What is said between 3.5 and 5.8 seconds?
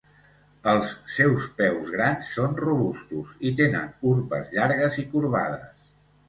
i tenen urpes llargues i corbades.